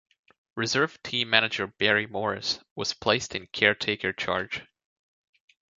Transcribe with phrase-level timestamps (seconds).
[0.55, 4.63] Reserve team manager Barry Morris was placed in caretaker charge.